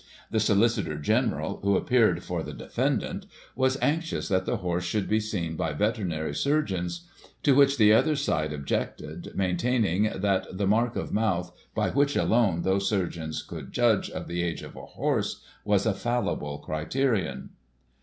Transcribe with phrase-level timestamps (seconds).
[0.31, 5.19] The Solicitor General, who appeared for the defendant, was anxious that the horse should be
[5.19, 7.05] seen by veterinary surgeons.
[7.43, 12.63] To which the other side objected, maintaining that the mark of mouth, by which, alone,
[12.63, 17.51] those surgeons could judge of the age of a horse, was a fallible criterion.